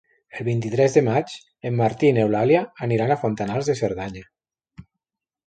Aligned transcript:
El 0.37 0.45
vint-i-tres 0.45 0.95
de 0.99 1.03
maig 1.07 1.35
en 1.71 1.77
Martí 1.81 2.09
i 2.13 2.15
n'Eulàlia 2.19 2.63
aniran 2.89 3.15
a 3.15 3.19
Fontanals 3.27 3.71
de 3.73 3.77
Cerdanya. 3.83 4.27